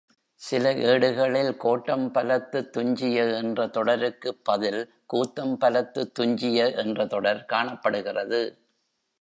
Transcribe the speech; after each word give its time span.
சில 0.41 0.73
ஏடுகளில் 0.83 1.57
கோட்டம்பலத்துத் 1.59 2.69
துஞ்சிய 2.69 3.25
என்ற 3.37 3.67
தொடருக்குப் 3.67 4.41
பதில் 4.43 4.81
கூத்தம்பலத்துத் 5.13 6.11
துஞ்சிய 6.11 6.71
என்ற 6.75 7.05
தொடர் 7.05 7.45
காணப்படுகிறது. 7.45 8.41